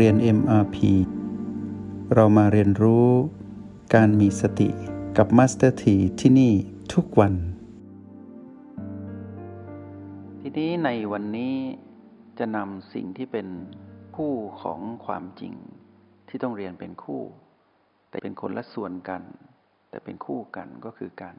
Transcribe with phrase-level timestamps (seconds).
[0.00, 0.76] เรียน MRP
[2.14, 3.08] เรามาเรียนรู้
[3.94, 4.68] การมีสติ
[5.16, 6.52] กับ Master T ที่ที่นี่
[6.94, 7.34] ทุกวัน
[10.40, 11.54] ทีนี้ในวันนี้
[12.38, 13.48] จะนำสิ่งที่เป็น
[14.16, 15.54] คู่ของความจริง
[16.28, 17.22] ที่ต้องเรียนเป็นคู่
[18.10, 19.22] แต่เป็นคนละส่วนกัน
[19.90, 21.36] แต่เป็นคู่กันก็คือการ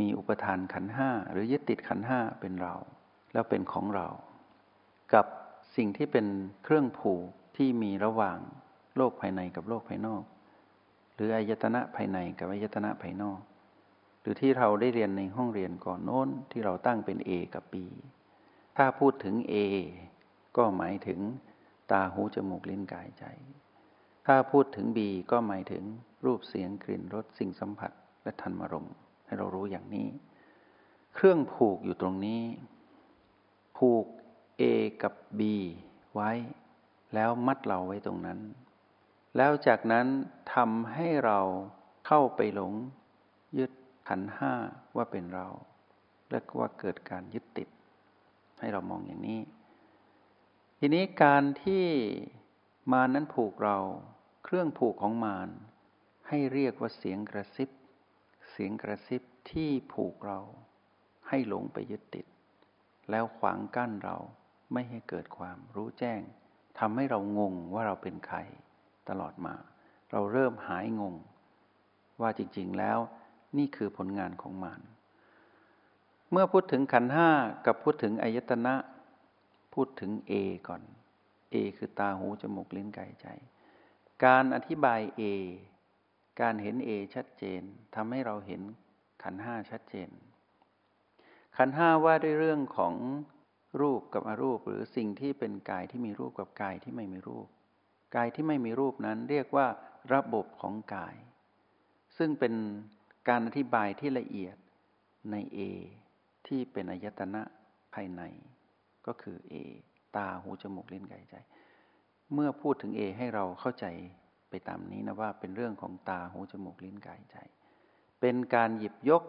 [0.00, 2.74] มีอุปทานขันห้าหรือยึดติดขันห้าเป็นเรา
[3.32, 4.08] แล้วเป็นของเรา
[5.14, 5.26] กับ
[5.76, 6.26] สิ่งที่เป็น
[6.64, 8.38] เครื่องผูก ที่มีระหว่าง
[8.96, 10.22] โลกภายในกับโลกภายนอก
[11.14, 13.40] หรืออายตนะภายในกับอายตนะภายนอก
[14.20, 17.74] หรือที่เราได้เรียนในห้องเรียนก่อนโน้นที่เราตั้งเป็น A กับ B
[18.76, 19.54] ถ้าพูดถึง A
[20.56, 21.20] ก็หมายถึง
[21.90, 23.24] ตาหูจมูกลิ้นกายใจ
[24.26, 24.98] ถ้าพูดถึง B
[25.30, 25.84] ก็หมายถึง
[26.24, 28.88] รูปเสียงกลิ่นรสสิ่งสัมผัสและธรรมรม
[29.24, 30.08] ให้เรารู้อย่างนี้
[31.14, 32.42] เครื่องผูกอยู่ตรงนี้
[33.78, 34.06] ผูก
[34.60, 34.62] A
[35.02, 35.40] กับ B
[36.14, 36.30] ไว้
[37.14, 38.38] แล้วมัดเราไว้ตรงนั้น
[39.36, 40.06] แล้วจากนั้น
[40.54, 41.40] ทำให้เรา
[42.06, 42.72] เข้าไปหลง
[43.58, 43.72] ยึด
[44.08, 44.52] ขันห้า
[44.96, 45.46] ว่าเป็นเรา
[46.30, 47.68] และว่าเกิดการยึดติด
[48.60, 49.40] ให้เรามองอย่างนี้
[50.78, 51.84] ทีนี้การที่
[52.92, 53.78] มานั้นผูกเรา
[54.44, 55.48] เครื่องผูกของมาร
[56.28, 57.70] ให้เรียกว่าเสียงกระซิบ
[58.50, 60.40] เสียงกระซิบที่ผูกเรา
[61.28, 62.26] ให้หลงไปยึดติด
[63.10, 64.16] แล้วขวางกั้นเรา
[64.72, 66.20] ไม่ให้เกิดความรู้แจ้ง
[66.78, 68.38] ทำให้เรางงว่าเราเป็นใคร
[69.08, 69.54] ตลอดมา
[70.12, 71.14] เราเริ่มหายงง
[72.20, 72.98] ว่าจริงๆแล้ว
[73.58, 74.80] นี่คือผลงานของมัน
[76.30, 77.30] เมื่อพูดถึงขันห้า
[77.66, 78.74] กับพูดถึงอายตนะ
[79.74, 80.32] พูดถึงเอ
[80.68, 80.82] ก่อน
[81.50, 83.26] เอคือตาหูจมูกลิ้นกายใจ
[84.24, 85.22] การอธิบายเอ
[86.40, 87.62] การเห็นเอชัดเจน
[87.94, 88.62] ทำให้เราเห็น
[89.22, 90.10] ขันห้าชัดเจน
[91.56, 92.94] ขันห้าว่าด้วยเรื่องของ
[93.80, 97.46] รูปกับอรูปหรือสิ่งที่เป็นกายที่มีรูปกับกายที่ไม่มีรูป
[98.16, 99.66] กายที่ไม่มีรูปนั้นเรียกว่า
[100.14, 101.14] ระบบของกาย
[102.18, 102.54] ซึ่งเป็น
[103.28, 104.56] การอธิบายที่ละเอียด
[105.30, 105.58] ในเอ
[106.46, 107.42] ที่เป็นอายตนะ
[107.94, 108.22] ภายใน
[109.06, 109.54] ก็คือเอ
[110.16, 111.34] ตาหูจมูกลิ้นกายใจ
[112.32, 113.86] เมื่อพูดถึงเอให้เราเข้าใจ
[114.50, 117.36] ไปตามนี้นะว่าเป็นเรื่องของตาหูจมูกลิ้นกายใจ
[118.20, 119.22] เป็นการหยิบยก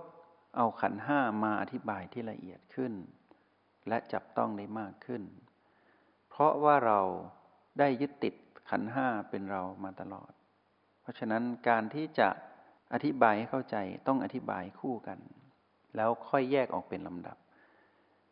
[0.57, 2.93] เอาขันห้ามาอธิบายที่ละเอียดขึ้น
[3.88, 5.23] และจับต้องได้มากขึ้น
[6.29, 6.99] เพราะว่าเรา
[7.79, 8.35] ได้ยึดติด
[8.69, 10.31] ขันห้าเป็นเรามาตลอด
[11.01, 12.29] เพราะฉะนั้นการที่จะ
[12.94, 13.77] อธิบายให้เข้าใจ
[14.07, 15.19] ต้องอธิบายคู่กัน
[15.95, 17.38] แล้วค่อยแยกออกเป็นลำดับ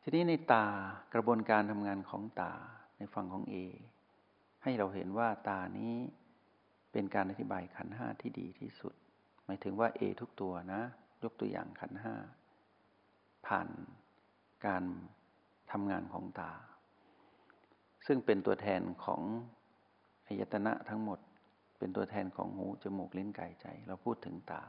[0.02, 0.66] ทีนี้ในตา
[1.14, 2.54] กระบวนการทำงานของตา
[2.98, 3.56] ในฝั่งของเอ
[4.64, 5.96] ให้เราเห็นว่าตานี้
[6.92, 8.94] เป็นการอธิบายขันห้าที่ดีที่สุด
[9.46, 10.82] หมายถึงว่าเอทุกตัวนะ
[11.24, 12.16] ยกตัวอย่างขันห้า
[13.48, 13.68] ผ่าน
[14.66, 14.84] การ
[15.72, 16.52] ทำงานของตา
[18.08, 19.22] ซึ่งเป็นตัวแทนของ
[20.28, 21.20] อายตนะทั้งหมด
[21.78, 24.64] เป็นตัวแทนของหูจมูกลิ้นกายใจ เราพูดถึงตา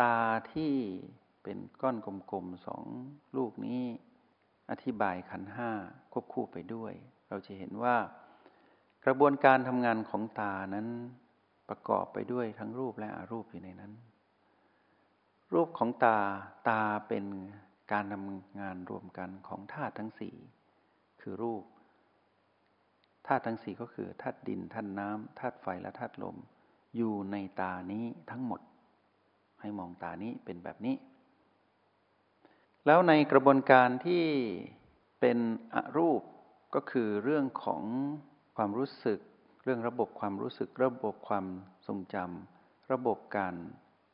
[0.00, 0.16] ตา
[0.52, 0.74] ที่
[1.42, 1.96] เป็นก้อน
[2.30, 2.82] กลมๆสอง
[3.36, 3.82] ลูกนี้
[4.70, 5.70] อธิบายขันห้า
[6.12, 6.92] ควบคู่ไปด้วย
[7.28, 7.96] เราจะเห็นว่า
[9.04, 10.88] กระบวนการทำงานของตานั้น
[11.68, 13.92] ประกอบไปด้วยทั้งรูปและอรูปอยู่ในนั้น
[15.54, 16.18] รูปของตา
[16.68, 17.24] ตาเป็น
[17.92, 20.34] การทำงานรวมกันของธาตุทั้งสี่
[21.20, 21.64] คือรูป
[23.26, 26.36] ธาตุทั้งสี่ก็คือธาตุดินธาตุน้ำธาตุไฟและธาตุลม
[26.96, 28.60] อยู่ในตานี้ทั้งหมด
[29.60, 30.96] ให้มองตานี้เป็นแบบนี้
[32.86, 34.24] แล้วในกระบวนการที่
[35.20, 35.38] เป็น
[35.74, 36.22] อรูป
[36.74, 37.82] ก็คือเรื่องของ
[38.56, 39.18] ความรู้สึก
[39.62, 41.46] เรื่องระบบความรู้สึก ระบบความ
[41.86, 43.54] ทรงจำระบบการ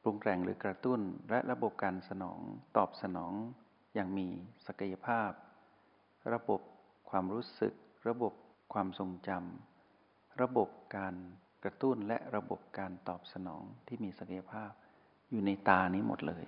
[0.02, 1.00] ปรุงแต่งหรือกระตุ้น
[1.30, 2.40] และระบบการสนอง
[2.76, 3.32] ตอบสนอง
[3.94, 4.28] อย่างมี
[4.66, 5.30] ศักยภาพ
[6.32, 6.60] ระบบ
[7.10, 7.74] ความรู้สึก
[8.08, 8.32] ระบบ
[8.72, 11.14] ความทรงจำระบบการ
[11.64, 14.70] กระตุ้นและระบบการตอบสนองที่มีศักยภาพ
[15.30, 16.46] อยู่ในตานี้หมดเลย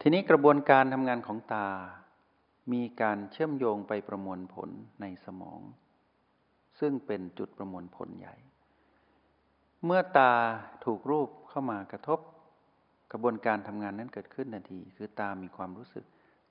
[0.00, 1.68] ทีนี้กระบวนการทำงานของตา
[2.72, 4.70] มีการเชื่อมโยงไปประมวลผล
[5.00, 5.60] ในสมอง
[6.80, 8.36] ซึ่งเป็นจุดประมวลผลใหญ่
[9.84, 10.32] เมื่อตา
[10.84, 12.20] ถูกรูปเข้ามากระทบ
[13.12, 16.04] กระบวนการทำงานนั้นเกิดขึ้นทันที คือตามีความรู้สึก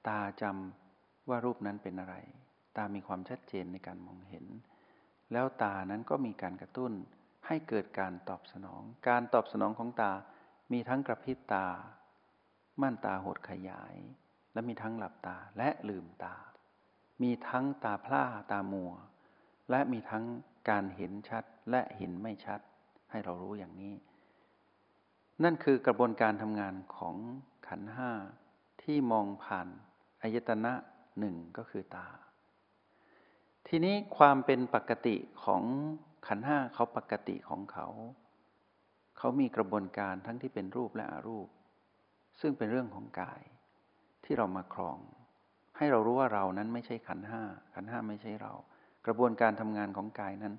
[0.08, 2.16] ตาจำว่ารูปนั้นเป็นอะไร
[2.78, 4.46] ตามีความชัดเจนในการมองเห็น
[5.32, 6.92] แล้วตานั้นก็มีการกระตุ้น
[7.48, 10.12] ให้เกิดการตอบสนอง การตอบสนองของตา
[10.72, 11.68] มีทั้งกระพริบตา
[12.82, 13.96] ม่านตาหดขยาย
[14.54, 16.36] และมีทั้งหลับตาและลืมตา
[17.22, 18.94] มีทั้งตาพร่าตามัว
[19.70, 20.24] และมีทั้ง
[20.70, 22.60] การเห็นชัดและเห็นไม่ชัด
[23.12, 23.94] ให้เรารู้อย่างนี้
[25.44, 27.16] นั่นคือกระบวนการทำงานของ
[27.68, 28.12] ขันห้า
[28.84, 29.68] ที่มองผ่าน
[30.24, 30.74] อายตนะ
[31.20, 32.08] หนึ่งก็คือตา
[33.68, 35.16] ทีนี้ความเป็นปกติ
[35.46, 35.64] ของ
[36.28, 37.88] ขันห้าเขาปกติของเขา
[39.18, 41.48] เขามีกระบวนการทั้งที่เป็นรูปและอรูป
[42.42, 43.42] ซึ่งเป็นเรื่องของกาย
[44.24, 44.98] ที่เรามาครอง
[45.78, 47.44] ให้เรารู้ว่าเรานั้นไม่ใช่ขันห้า
[47.74, 48.54] ขันห้าไม่ใช่เรา
[49.06, 50.54] กระบวนการทำงานของกายนั้น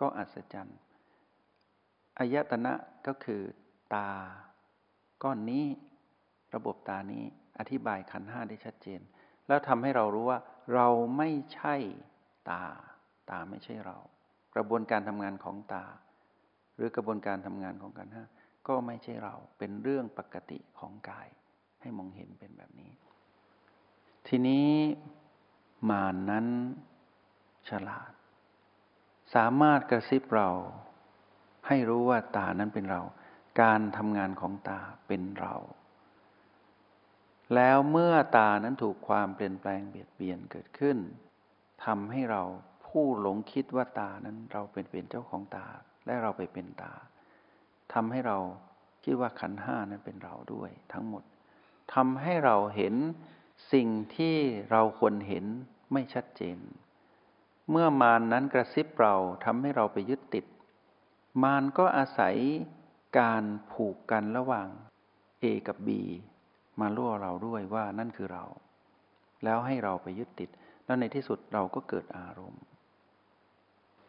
[0.00, 0.78] ก็อัศจรรย์
[2.18, 2.72] อายตนะ
[3.06, 3.42] ก็คือ
[3.94, 4.10] ตา
[5.22, 5.64] ก้อนนี้
[6.54, 7.24] ระบบตานี้
[7.60, 9.00] อธิบายขันห้าได้ชัดเจน
[9.48, 10.38] แล้วทำให้เรารู้ว่า
[10.74, 11.74] เราไม่ใช่
[12.50, 12.64] ตา
[13.30, 13.98] ตาไม่ใช่เรา
[14.54, 15.84] กระบวนการทำงานของตา
[16.76, 18.24] หรือกระบวนการทำงานของขันห้า
[18.68, 21.28] ก็ไม่ใช่เราเป็นเรื่องปกติของกาย
[21.80, 22.90] ให้มองเห็นเป็นแบบนี้
[24.26, 24.70] ทีนี้
[25.90, 26.46] มานนั้น
[27.68, 28.12] ฉลาด
[29.34, 30.50] สามารถกระซิบเรา
[31.66, 33.02] ให้รู้ว่าตานั้นเป็นเรา
[33.62, 35.54] การทำงานของตาเป็นเรา
[37.54, 40.98] แล้วเมื่อตานั้นถูกความเปลี่ยนแปลงเบียดเบียนเกิดขึ้น
[41.84, 42.42] ทำให้เรา
[42.86, 45.66] ผู้หลงคิดว่าตานั้นเราเป็นเป็นเจ้าของตา
[46.06, 46.94] และเราไปเป็นตา
[47.92, 48.38] ทำให้เรา
[49.04, 51.24] คิดว่าขันห้านั้นเป็นเราด้วยทั้งหมด
[51.94, 52.94] ทำให้เราเห็น
[53.72, 54.36] สิ่งที่
[54.70, 55.44] เราควรเห็น
[55.92, 56.58] ไม่ชัดเจน
[57.70, 59.14] เมื่อมานนั้นกระซิบเรา
[59.44, 60.46] ทำให้เราไปยึดติด
[61.42, 62.36] มารก็อาศัย
[63.18, 64.68] การผูกกันระหว่าง
[65.42, 65.88] A กับ B
[66.80, 68.44] มาล่วเราด้วยว่านั่นคือเรา
[69.44, 70.50] แล้วให้เราไปยึดติด
[70.84, 72.62] แล้วในที่สุดเราก็เกิดอารมณ์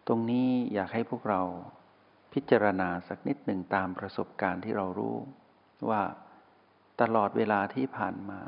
[0.07, 1.41] ตรงนี้อยากให้พวกเรา
[2.33, 5.15] พิจารณาสักนิดหนึ่งตามประสบการณ์ที่เรารู้
[5.89, 6.01] ว่า
[7.01, 8.41] ตลอดเวลาที่ผ่านมา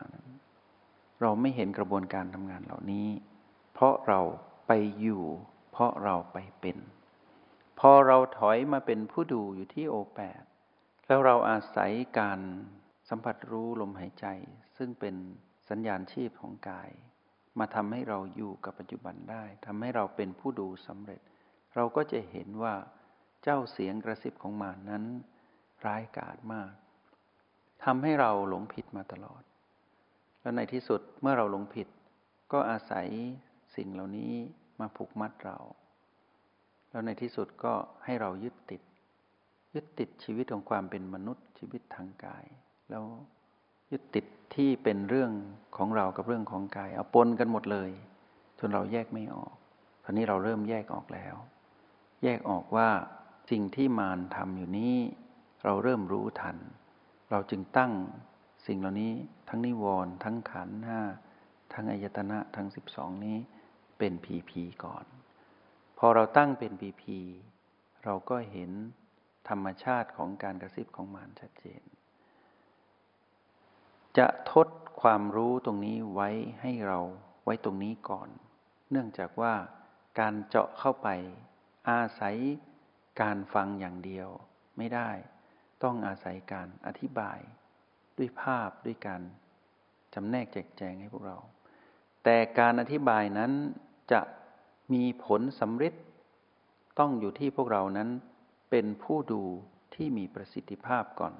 [1.21, 3.07] เราไม่เห็นกระบวนการทำงานเหล่านี้
[3.73, 4.21] เพราะเรา
[4.67, 5.23] ไปอยู่
[5.71, 6.77] เพราะเราไปเป็น
[7.79, 10.41] พอเราถอยมาเป็นผู้ดูอยู่ที่โอแปด
[11.05, 12.39] แล้วเราอาศัยการ
[13.15, 14.27] สัมผัสรู้ลมหายใจ
[14.77, 15.15] ซึ่งเป็น
[15.69, 16.89] สัญญาณชีพของกาย
[17.59, 21.21] มาทำให้เราอยู่กับปัจจุบันได้ทำให้เราเป็นผู้ดูสำเร็จ
[21.75, 22.73] เราก็จะเห็นว่า
[23.43, 25.03] เจ้าเสียงกระซิบของมานั้น
[25.85, 26.71] ร้ายกาจมาก
[27.85, 29.43] ทำให้เราหลงผิดมาตลอด
[30.41, 31.87] แล้วในที่สุดเมื่อเราหลงผิด
[32.53, 33.07] ก็อาศัย
[33.75, 34.33] สิ่งเหล่านี้
[34.79, 35.57] มาผูกมัดเรา
[36.89, 37.73] แล้วในที่สุดก็
[38.05, 38.81] ให้เรายึดติด
[39.73, 42.47] ยึดติดชีวิตของความเป็นมนุษย์ชีวิตทางกาย
[42.93, 43.09] แล้ว
[43.91, 44.25] ยึดติด
[44.55, 45.31] ที่เป็นเรื่อง
[45.77, 47.91] ของเรากับเรื่องของกายเอาปนกันหมดเลย
[48.59, 49.55] จนเราแยกไม่ออก
[50.03, 51.35] ตอนนี้เราเริ่มแยกออกแล้ว
[52.23, 52.89] แยกออกว่า
[53.51, 54.95] สิ่งที่มารทำอยู่นี้
[55.65, 56.57] เราเริ่มรู้ทัน
[57.31, 57.93] เราจึงตั้ง
[58.67, 59.13] สิ่งเหล่านี้
[59.49, 61.01] ทั้งนิวรณ์ทั้งขันห้า
[61.73, 63.37] ทั้งอายตนะทั้งสิบสองนี้
[63.97, 65.05] เป็นผีผีก่อน
[65.97, 67.19] พอเราตั้งเป็นปีพี
[68.03, 68.71] เราก็เห็น
[69.49, 71.81] ธรรมชาติของการกระซิบของมารชัดเจน
[74.17, 74.67] จะทด
[75.01, 76.29] ความรู้ตรงนี้ไว้
[76.61, 76.99] ให้เรา
[77.45, 78.29] ไว้ตรงนี้ก่อน
[78.91, 79.53] เนื่องจากว่า
[80.19, 81.07] การเจาะเข้าไป
[81.89, 82.37] อาศัย
[83.21, 84.29] การฟังอย่างเดียว
[84.77, 85.09] ไม่ได้
[85.83, 87.39] ต้องอาศัยการอธิบาย
[88.17, 89.21] ด้วยภาพด้วยการ
[90.13, 91.37] จำแนกแจกแจงให้พวกเรา
[92.23, 93.51] แต่การอธิบายนั้น
[94.11, 94.21] จะ
[94.93, 95.93] มีผลสำเร็จ
[96.99, 98.09] ต้องอยู่ที่พวกเรานั้น
[98.71, 99.43] เป็นผู้ดู
[99.95, 101.33] ที่มีประสิทธิภาพก่อน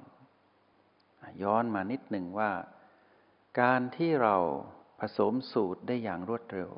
[1.42, 2.50] ย้อนมานิดหนึ่งว่า
[3.60, 4.36] การที่เรา
[5.00, 6.70] ผสมสูตรได้อย่างรวดเร็ว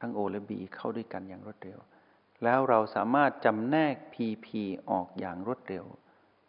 [0.00, 1.78] ทั้งโอและบีเข้าด้วยกันอย่างรวดเร็ว
[2.44, 5.84] แล้วเราสามารถจำแนกพีพีออกอย่างรวดเร็ว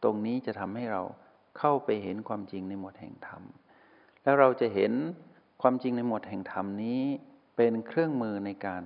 [0.04, 1.04] ตรงนี้จะทำให้เรา
[1.58, 3.44] เข้าไปเห็นความจริงในหมวดแห่งธรรม
[4.24, 4.94] แล้วเราจะเห็น
[5.62, 7.02] ความจริงในหมวดแห่งธรรมนี้
[7.58, 8.84] เป็นเครื่องมือในการ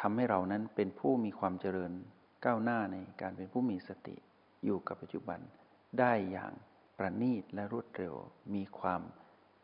[0.00, 1.92] ทำให้เรานั้นเป็นผู้มีความเจริญ
[2.44, 4.16] ก้าวหน้าในการเป็นผู้มีสติ
[4.64, 5.40] อยู่กับปัจจุบัน
[5.98, 6.52] ได้อย่าง
[6.98, 8.14] ประณีตและรวดเร็ว
[8.54, 9.02] มีความ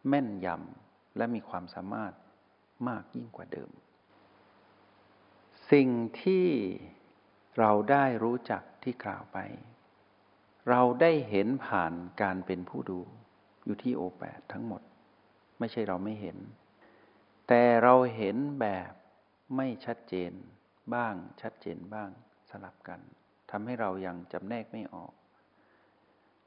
[0.09, 2.13] แม่นยำและมีความสามารถ
[2.89, 3.71] มากยิ่งกว่าเดิม
[5.73, 5.89] สิ่ง
[6.23, 6.49] ที่
[7.59, 9.39] เราได้รู้จักที่กล่าวไป
[10.71, 13.01] เราได้เห็นผ่านการเป็นผู้ดู
[13.65, 14.83] อยู่ที่โอแปดทั้งหมด
[15.59, 16.39] ไม่ใช่เราไม่เห็น
[17.49, 18.93] แต่เราเห็นแบบ
[19.57, 20.33] ไม่ชัดเจน
[20.95, 22.09] บ้างชัดเจนบ้าง
[22.51, 23.01] สลับกัน
[23.51, 25.13] ทำให้เรายังจำแนกไม่ออก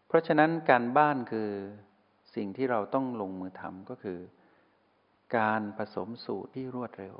[0.08, 1.52] เพราะฉะนั้นการบ้านคือ
[2.36, 4.20] สิ่งที่เราต้องลงมือทำก็คือ
[5.38, 7.16] การผสมสูตรที่รวดเร็ว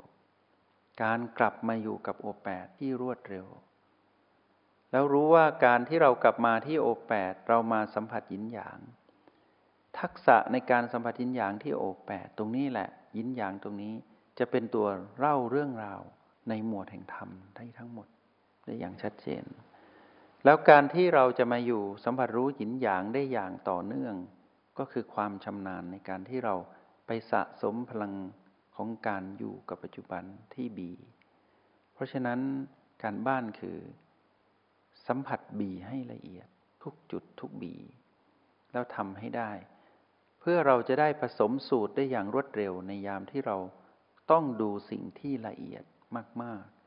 [1.02, 3.46] การกลับมาอยู่กับโอแปดที่รวดเร็ว
[4.92, 8.78] แล้วรู้ว่าการที่เรากลับมาที่โอแปดเรามาสัมผัสยินหยาง
[9.98, 13.94] ทักษะในการสัมผัสยินหยางที่โอแปดตรงนี้แหละ ยินหยางตรงนี้
[14.38, 14.86] จะเป็นตัว
[15.18, 16.00] เล่าเรื่องราว
[16.48, 18.08] ในหมวดแห่งธรรมได้ทั้งหมด
[18.64, 19.44] ได้อย่างชัดเจน
[20.48, 24.14] แล้วการที่เราจะมาอยู่สัมผัสรู้หยินหยางได้อย่างต่อเนื่อง
[24.78, 26.54] ก็คือความชำนาญในการที่เรา
[27.06, 28.14] ไปสะสมพลัง
[28.76, 30.24] ของการอยู่กับปัจจุบัน
[30.54, 30.92] ที่บี
[31.94, 32.40] เพราะฉะนั้น
[33.02, 33.78] การบ้านคือ
[35.06, 36.46] สัมผัสบีให้ละเอียด
[36.82, 37.74] ทุกจุดทุกบี
[38.72, 39.52] แล้วทำให้ได้
[40.40, 43.56] เพื่อเราจะได้ผสมสูตรได้อย่างรวดเร็วในยามที่เรา
[44.30, 45.84] ต้องดูสิ่งที่ละเอียด
[46.42, 46.77] มาก ๆ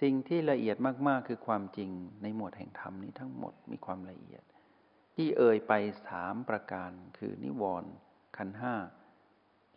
[0.00, 0.76] สิ่งที่ละเอียด
[1.08, 1.90] มากๆ คือความจริง
[2.22, 4.42] ในหมวดแห่งธรรมนี้ทั้งหมดมีความละเอียด
[5.14, 5.72] ที่เอ่ยไป
[6.06, 7.90] สามประการคือนิวรณ์
[8.36, 8.74] ขันห้า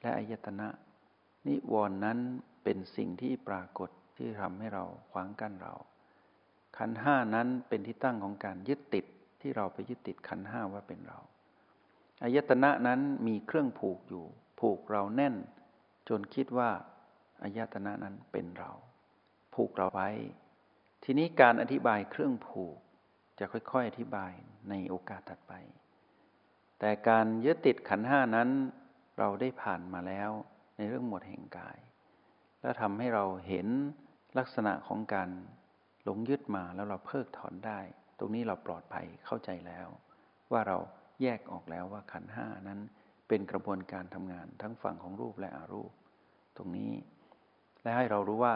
[0.01, 0.67] และอายตนะ
[1.47, 2.19] นิวรณ์นั้น
[2.63, 5.73] เป็นสิ่งที่ปรากฏที่ทำให้เราขวางกั้นเรา
[6.77, 9.05] ขันห้านั้นเป็นที่ตั้งของการยึดติด
[9.41, 11.19] ที่เราไปยึดติดขันห้าว่าเป็นเรา
[12.23, 14.25] อายตนะนั้นมีเครื่องผูกอยู่
[14.59, 15.35] ผูกเราแน่น
[16.09, 16.69] จนคิดว่า
[17.43, 18.71] อายตนะนั้นเป็นเรา
[19.53, 20.09] ผูกเราไว้
[21.03, 22.77] ทีนี้การอธิบายเครื่องผูก
[23.39, 24.33] จะค่อยๆ อธิบาย
[24.69, 25.53] ในโอกาสถัดไป
[26.79, 28.49] แต่การยึดติดขันห้านั้น
[29.19, 30.31] เราได้ผ่านมาแล้ว
[30.77, 31.77] ในเรื่องหมวดแห่งกาย
[32.61, 33.67] แล้วทำให้เราเห็น
[34.37, 35.29] ลักษณะของการ
[36.03, 37.79] หลงยึดมาแล้วเราเพิกถอนได้
[38.19, 39.87] ตรงนี้เราปลอดภัยเข้าใจแล้ว
[40.51, 40.77] ว่าเรา
[41.21, 42.79] แยกออกแล้วว่าขันห้านั้น
[43.27, 45.91] เป็นกระบวนการทำงานทั้งฝั่งของรูปและอรูป
[46.57, 46.91] ตรงนี้
[47.83, 48.55] และให้เรารู้ว่า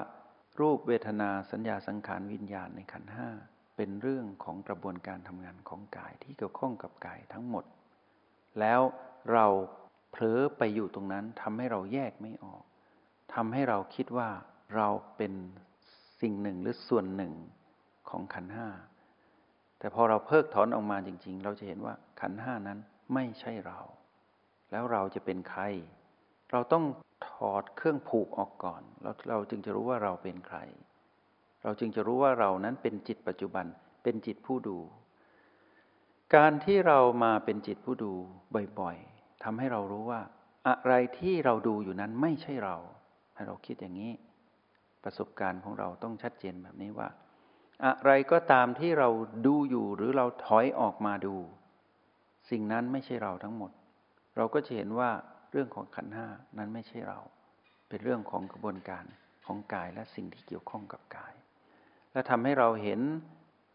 [0.60, 3.30] รูปเวทนาสัญญาสังขารวิญญาณในขันห้า
[3.78, 7.66] เป็นเรื่องของกระบวนการทำงานของกายที่เกี่ยวข้องกับกายทั้งหมด
[8.60, 8.82] แล้ว
[9.34, 9.46] เรา
[10.12, 12.64] เผลอไปอยู่ตรงนั้นทำให้เราแยกไม่ออก
[13.34, 14.30] ทำให้เราคิดว่า
[14.76, 14.88] เรา
[15.18, 15.34] เป็น
[16.22, 17.34] สิ่งหนึ่งหรือส่วนหนึ่ง
[18.10, 18.68] ของขันห้า
[19.80, 22.80] แต่พอเราเพิกถอนออกมาจริง ๆ เราจะเห็นว่าขันห้านั้น
[23.14, 23.80] ไม่ใช่เรา
[24.72, 25.62] แล้วเราจะเป็นใคร
[26.52, 26.84] เราต้อง
[27.28, 30.60] ถอดเครื่องผูกออกก่อนแล้วเราจึงจะรู้ว่าเราเป็นใคร
[31.64, 33.66] เราจึงจะรู้ว่าเรานั้นเป็นจิตปัจจุบัน
[34.04, 34.78] เป็นจิตผู้ดู
[36.36, 38.14] การที่เรามาเป็นจิตผู้ดู
[38.80, 40.22] บ่อยๆทำให้เรารู้ว่า
[40.68, 42.76] อะไรที่เราดูอยู่นั้นไม่ใช่เรา
[43.36, 44.14] ให้เราคิดอย่างนี้
[45.04, 47.10] ประสบการณ์ของเราต้องชัดเจนแบบนี้ว่า
[47.86, 49.10] อะไรก็ตามที่เรา
[49.46, 51.36] ดูอยู่หรือเราถอยออกมาดู
[52.50, 53.72] สิ่งนั้นไม่ใช่เราทั้งหมด
[54.38, 55.12] เราก็จะเห็นว่า
[55.52, 56.28] เรื่องของขันห้า
[56.58, 57.20] นั้นไม่ใช่เรา
[57.90, 59.06] เป็นเรื่องของกระบวนการ
[59.46, 61.34] ของกายและสิ่งที่เกี่ยวข้องกับกาย
[62.14, 63.02] และทำให้เราเห็น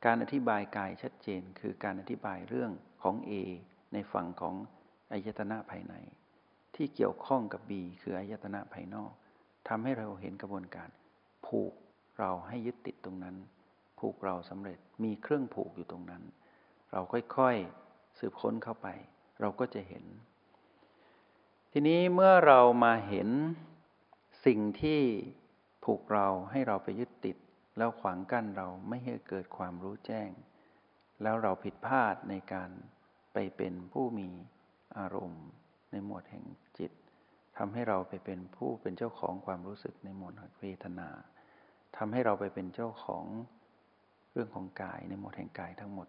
[0.07, 2.71] การอธิบายกายชัดเจน คือการอธิบายเรื่อง
[3.03, 3.33] ของ A
[3.93, 4.55] ในฝั่งของ
[5.13, 5.95] อายตนะภายใน
[6.75, 9.13] ที่เกี่ยวข้องกับ B คืออายตนะภายนอก
[9.69, 10.89] ทำให้เราเห็นกระบวนการ
[11.47, 11.73] ผูก
[12.19, 13.37] เราให้ยึดติดตรงนั้น
[13.99, 16.23] ผูกเราสำเร็จมีเครื่องผูกอยู่ตรงนั้น
[16.93, 18.89] เราค่อยๆสืบค้นเข้าไป
[19.41, 20.05] เราก็จะเห็น
[21.75, 23.29] ทีนี้เมื่อเรามาเห็น
[24.47, 25.01] สิ่งที่
[25.85, 27.37] ผูกเราให้เราไปยึดติด
[27.79, 30.31] แล้วขวางกั้นเราไม่ให้เกิดความรู้แจ้ง
[31.23, 32.71] แล้วเราผิดพลาดในการ
[33.33, 34.29] ไปเป็นผู้มี
[34.99, 35.45] อารมณ์
[35.91, 36.45] ในหมวดแห่ง
[36.79, 36.93] จิต
[37.57, 41.09] ทำให้เราไปเป็นผู้เป็นเจ้าของความรู้สึกในหมวดเวทนา
[41.97, 43.25] ทำให้เราไปเป็นเจ้าของ
[44.33, 46.09] เรื่องของกายในหมวดแห่งกายทั้งหมด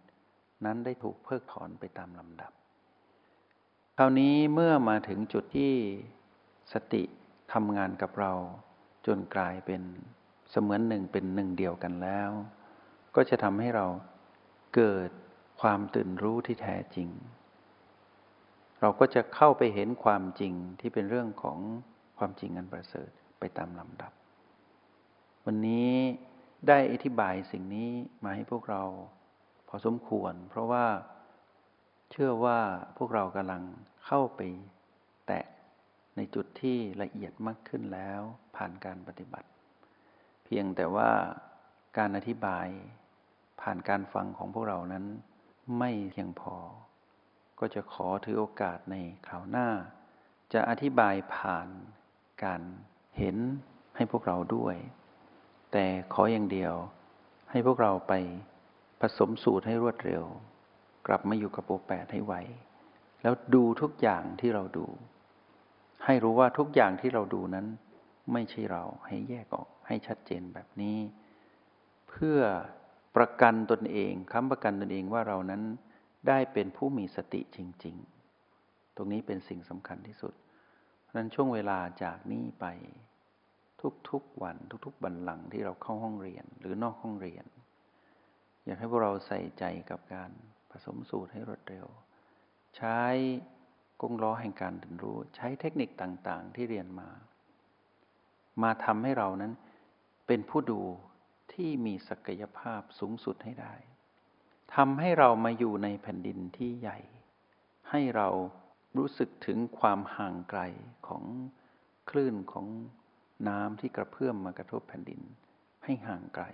[0.65, 2.53] นั้นได้ถูกเพิกถอนไปตามลำดับ
[3.97, 5.73] คราวนี้เมื่อมาถึงจุดที่
[6.73, 7.03] สติ
[7.53, 8.33] ทำงานกับเรา
[9.05, 9.81] จนกลายเป็น
[10.51, 12.29] เสมือนหนึ่งเป็นหนึ่งเดียวกันแล้ว
[13.15, 13.85] ก็จะทำให้เรา
[14.75, 15.09] เกิด
[15.62, 17.09] ความตื่นรู้ที่แท้จริง
[18.81, 21.57] เราก็จะเข้าไปเห็นความจริงที่เป็นเรื่องของ
[22.17, 23.09] ความจริงอันประเสริฐ
[23.39, 24.12] ไปตามลำดับ
[25.45, 25.91] วันนี้
[26.67, 27.89] ได้อธิบายสิ่งนี้
[28.23, 28.83] มาให้พวกเรา
[29.67, 30.85] พอสมควร เพราะว่า
[32.15, 32.60] เชื่อว่า
[32.98, 33.63] พวกเรากำลัง
[34.05, 34.41] เข้าไป
[35.27, 35.46] แตะ
[36.15, 38.22] ในจุดที่ละเอียดมากขึ้นแล้ว
[38.55, 39.50] ผ่านการปฏิบัติ
[40.43, 41.12] เพียงแต่ว่า
[41.98, 42.67] การอธิบาย
[43.62, 45.05] ผ่านการฟังของพวกเรานั้น
[45.79, 46.55] ไม่เพียงพอ
[47.60, 48.96] ก็จะขอถือโอกาสใน
[49.27, 49.70] คราวหน้า
[50.53, 51.67] จะอธิบายผ่าน
[52.43, 52.62] การ
[53.17, 53.38] เห็น
[53.96, 54.75] ให้พวกเราด้วย
[55.72, 56.74] แต่ขออย่างเดียว
[57.51, 58.13] ให้พวกเราไป
[59.01, 60.24] ผสมสูตรให้รวดเร็ว
[61.07, 62.33] กลับมาอยู่กับโอแปดให้ไว
[63.22, 64.86] แล้วดูทุกอย่างที่เราดู
[66.05, 67.67] ให้รู้ว่าทุกอย่างที่เราดูนั้น
[68.33, 70.98] ไม่ใช่เราให้แยกออกให้ชัดเจนแบบนี้
[72.10, 72.39] เพื่อ
[73.15, 75.62] ประกันตนเองค้ำประกันตนเองว่าเรานั้น
[76.27, 77.95] ได้เป็นผู้มีสติจริง
[78.45, 80.33] ๆ ตรงนี้เป็นสิ่งสำคัญที่สุด
[81.15, 82.65] นั้นช่วงเวลาจากนี้ไป
[84.10, 84.55] ทุกๆวัน
[84.86, 87.45] ทุกๆบันหลังที่เราเข้าห้องเรียนหรือนอกห้องเรียน
[88.65, 90.31] อยากให้พวกเราใส่ใจกับการ
[90.73, 91.87] ผสมสูตรให้รวดเร็ว
[92.77, 92.99] ใช้
[94.01, 97.09] กงล้อแห่งการเรียนรู้ ใช้เทคนิคต่างๆ ที่เรียนมา
[98.63, 99.53] มาทำให้เรานั้น
[100.27, 100.81] เป็นผู้ดู
[101.53, 103.73] ที่มีศักยภาพสูงสุดให้ได้
[104.75, 106.99] ทำให้เรามาอยู่ในแผ่นดินที่ใหญ่
[107.89, 108.29] ให้เรา
[108.97, 110.61] รู้สึกถึงความห่างไกล
[111.07, 111.23] ของ
[112.09, 112.67] คลื่นของ
[113.47, 115.21] น้ำที่กระเพื่อมมากระทบแผ่นดิน
[115.83, 116.45] ให้ห่างไกล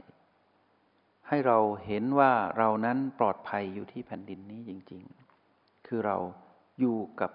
[1.29, 5.03] ให้เราเห็นว่าเรานั้นปลอดภัยอยู่ที่แผ่นดินนี้จริง
[5.45, 6.17] ๆ คือเรา
[6.79, 7.31] อยู่กับ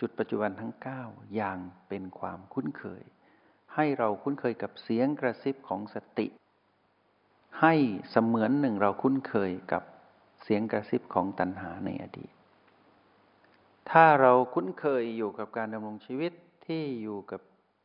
[0.00, 0.72] จุดปัจจุบันทั้ง
[1.04, 3.02] 9 อย่างเป็นความคุ้นเคย
[3.74, 6.26] ให้เราคุ้นเคยกับเสียงกระซิบของสติ
[7.60, 7.74] ให้
[8.10, 9.82] เสมือนหนึ่งเราคุ้นเคยกับ
[10.42, 12.30] เสียงกระซิบของตัณหาในอดีต
[13.90, 16.32] ถ้าเราคุ้นเคยอยู่กับการดำรงชีวิต
[16.66, 17.40] ที่อยู่กับ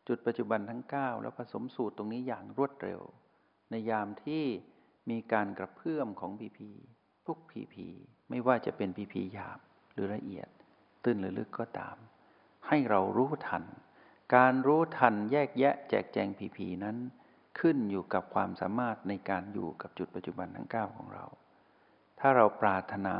[0.08, 3.02] จุดปัจจุบันทั้ง 9 แล้วผสมสูตรตรงนี้อย่างรวดเร็ว
[3.70, 4.44] ในยามที่
[5.10, 6.72] มีการกระเพื่อมของพีพี
[7.28, 7.88] ทุกพีพี
[8.30, 9.60] ไม่ว่าจะเป็นพีพีหยาบ
[9.94, 10.48] หรือละเอียด
[11.04, 11.98] ตื้นหรือลึกก็ตาม
[12.68, 13.64] ให้เรารู้ทัน
[14.36, 16.98] การรู้ทันแยกแยะแจกแจงพีพีนั้น
[17.60, 21.26] ขึ้นอยู่กับความสามารถในการอยู่กับจุดปัจจุบันทั้ง9ของเรา
[22.20, 23.16] ถ้าเราปรารถนา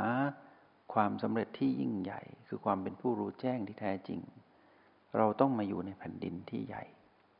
[0.94, 4.20] ความสำเร็จที่ยิ่งใหญ่ คือความเป็นผู้รู้แจ้งที่แท้จริง
[5.16, 6.84] เราต้องมาอยู่ในแผ่นดินที่ใหญ่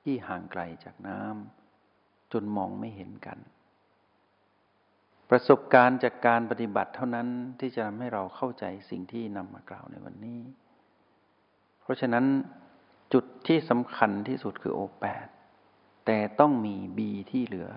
[0.02, 3.38] ที่ห่างไกลจากน้ำจนมองไม่เห็นกัน
[5.30, 7.28] ประสบการณ์จากการปฏิบัติเท่านั้น
[7.60, 10.40] ที่จะทำให้เราเข้าใจสิ่งที่นำมากล่าวในวันนี้
[11.82, 12.24] เพราะฉะนั้น
[13.12, 15.26] จุดที่สำคัญที่สุดคือโอแปด
[16.06, 17.68] แต่ต้องมีบีที่เหลือ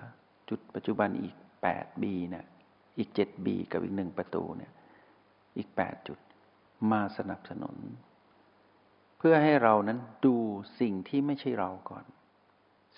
[0.50, 2.46] จุดปัจจุบันอีกแปดบีเนี่ย
[2.98, 4.72] อีกเจ็ดบีกับอีกหนึ่งประตูเนี่ย
[5.56, 6.18] อีกแปดจุด
[6.92, 7.76] มาสนับสนุน
[9.18, 10.36] เพื่อให้เรานั้นดู
[10.80, 12.04] สิ่งที่ไม่ใช่เราก่อน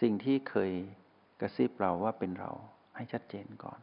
[0.00, 0.72] สิ่งที่เคย
[1.40, 2.50] กระซิบเราว่าเป็นเรา
[2.96, 3.80] ให้ชัดเจนก่อน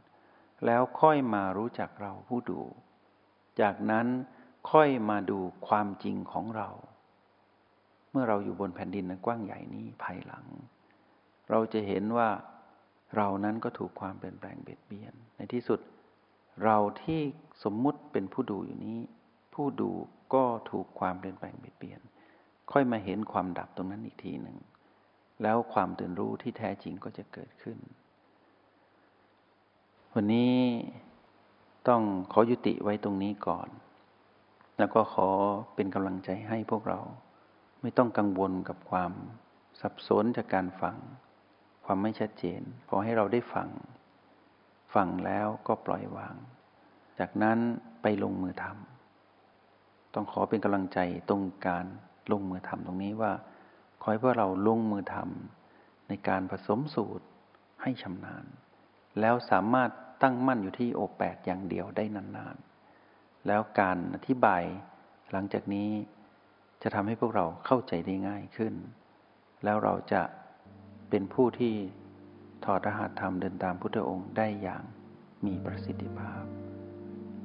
[0.66, 2.62] แล้วค่อยมารู้จักเราผู้ดู
[3.62, 4.08] จากนั้น
[4.72, 6.70] ค่อยมาดูความจริงของเรา
[8.12, 10.46] เมื่อเราอยู่บนแผ่นดินนั้นกว้างใหญ่นี้ภายหลัง
[11.50, 12.30] เราจะเห็นว่า
[13.16, 15.80] เรานั้นก็ถูกความเปลี่ยนแปลงเบียดเบียน ในที่สุด
[16.66, 17.22] เราที่
[17.64, 19.00] สมมุติเป็นผู้ดูอยู่นี้
[19.54, 19.92] ผู้ดู
[20.34, 22.02] ก็ถูกความเปลี่ยนแปลงเบียดเบียน
[22.72, 24.58] ค่อยมาเห็นความดับตรงนั้นอีกทีหนึ่ง
[25.44, 27.78] แล้วความตื่นรู้ที่แท้จริงก็จะเกิดขึ้น
[30.16, 30.56] วันนี้
[31.88, 33.70] ต้องขอยุติไว้ตรงนี้ก่อน
[34.78, 35.30] แล้วก็ขอ
[35.76, 37.00] เป็นกำลังใจให้พวกเรา
[37.82, 39.12] ไม่ต้องกังวลกับความ
[39.82, 40.98] สับสนจากการฟัง
[41.86, 43.70] ความไม่ชัดเจน ขอให้เราได้ฟัง
[44.94, 46.36] ฟังแล้วก็ปล่อยวาง
[47.20, 47.58] จากนั้น
[48.02, 51.86] ไปลงมือทำต้องขอเป็นกำลังใจตรงการ
[52.32, 53.32] ลงมือทำตรงนี้ว่า
[54.02, 57.26] ขอให้พวกเราลงมือทำในการผสมสูตร
[57.82, 58.46] ให้ชำนาญ
[59.20, 59.90] แล้วสามารถ
[60.22, 64.64] ตั้งมั่นอยู่ที่โอแปดอย่างเดียวได้นานๆ แล้วการอธิบาย
[65.32, 65.90] หลังจากนี้
[66.82, 68.74] จะทำให้พวกเราเข้าใจได้ง่ายขึ้น
[69.64, 70.22] แล้วเราจะ
[71.10, 71.74] เป็นผู้ที่
[72.66, 74.84] ถอดรหัสธรรมเดินตามพุทธองค์ได้อย่าง
[75.46, 76.44] มีประสิทธิภาพ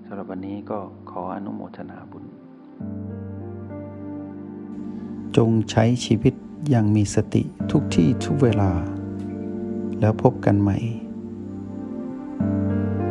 [0.05, 0.79] สำหรับวันนี้ก็
[1.11, 2.24] ขออนุโมทนาบุญ
[5.37, 6.35] จงใช้ชีวิต
[6.68, 8.70] อย่างมีสติทุกที่ทุกเวลา
[10.00, 10.79] แล้วพบกันใหม่